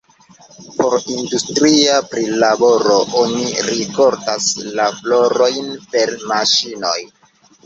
Por 0.77 0.93
industria 1.15 1.99
prilaboro, 2.13 2.95
oni 3.19 3.51
rikoltas 3.67 4.49
la 4.81 4.89
florojn 5.03 5.71
per 5.93 6.17
maŝinoj. 6.33 6.97